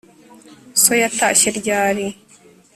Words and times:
So 0.81 0.91
yatashye 1.01 1.47
ryari 1.59 2.05